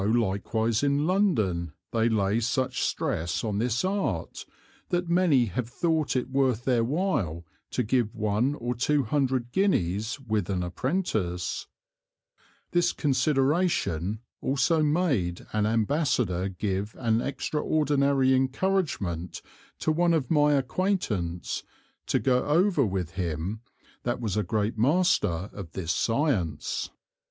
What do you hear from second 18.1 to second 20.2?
Encouragement to one